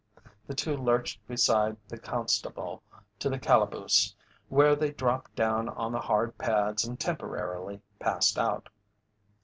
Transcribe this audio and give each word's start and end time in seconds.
The 0.47 0.55
two 0.55 0.75
lurched 0.75 1.27
beside 1.27 1.77
the 1.87 1.99
constable 1.99 2.81
to 3.19 3.29
the 3.29 3.37
calaboose, 3.37 4.15
where 4.49 4.75
they 4.75 4.89
dropped 4.91 5.35
down 5.35 5.69
on 5.69 5.91
the 5.91 6.01
hard 6.01 6.35
pads 6.39 6.83
and 6.83 6.99
temporarily 6.99 7.83
passed 7.99 8.39
out. 8.39 8.69